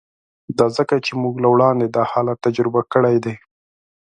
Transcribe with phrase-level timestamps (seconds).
[0.57, 3.35] دا ځکه چې موږ له وړاندې دا حالت تجربه کړی دی